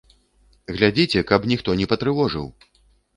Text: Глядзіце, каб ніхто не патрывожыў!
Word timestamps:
Глядзіце, 0.77 1.21
каб 1.31 1.45
ніхто 1.51 1.75
не 1.83 1.89
патрывожыў! 1.91 2.49